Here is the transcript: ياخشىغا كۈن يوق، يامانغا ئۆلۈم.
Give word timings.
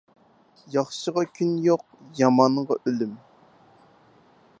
ياخشىغا 0.75 1.23
كۈن 1.39 1.51
يوق، 1.67 1.83
يامانغا 2.21 2.79
ئۆلۈم. 2.81 3.13